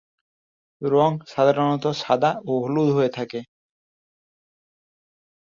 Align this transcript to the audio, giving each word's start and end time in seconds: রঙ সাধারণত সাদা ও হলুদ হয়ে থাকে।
রঙ 0.81 1.11
সাধারণত 1.27 1.85
সাদা 1.97 2.31
ও 2.45 2.53
হলুদ 2.63 2.89
হয়ে 2.95 3.09
থাকে। 3.09 3.39